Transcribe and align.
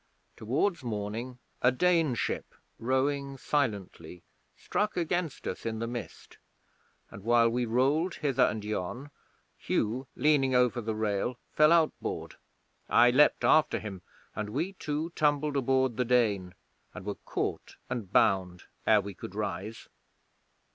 Towards 0.35 0.83
morning 0.83 1.37
a 1.61 1.71
Dane 1.71 2.15
ship, 2.15 2.55
rowing 2.79 3.37
silently, 3.37 4.23
struck 4.57 4.97
against 4.97 5.45
us 5.47 5.63
in 5.63 5.77
the 5.77 5.85
mist, 5.85 6.39
and 7.11 7.21
while 7.23 7.47
we 7.49 7.67
rolled 7.67 8.15
hither 8.15 8.41
and 8.41 8.65
yon 8.65 9.11
Hugh, 9.59 10.07
leaning 10.15 10.55
over 10.55 10.81
the 10.81 10.95
rail, 10.95 11.37
fell 11.51 11.71
outboard. 11.71 12.37
I 12.89 13.11
leaped 13.11 13.43
after 13.43 13.77
him, 13.77 14.01
and 14.35 14.49
we 14.49 14.73
two 14.73 15.11
tumbled 15.11 15.55
aboard 15.55 15.97
the 15.97 16.05
Dane, 16.05 16.55
and 16.95 17.05
were 17.05 17.13
caught 17.23 17.75
and 17.87 18.11
bound 18.11 18.63
ere 18.87 19.01
we 19.01 19.13
could 19.13 19.35
rise. 19.35 19.87